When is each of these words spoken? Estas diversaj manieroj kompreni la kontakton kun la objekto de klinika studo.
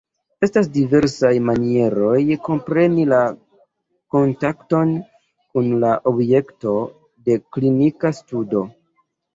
Estas 0.45 0.69
diversaj 0.77 1.31
manieroj 1.49 2.15
kompreni 2.47 3.05
la 3.11 3.21
kontakton 4.17 4.97
kun 5.53 5.71
la 5.85 5.95
objekto 6.15 6.77
de 7.31 7.43
klinika 7.53 8.17
studo. 8.25 8.69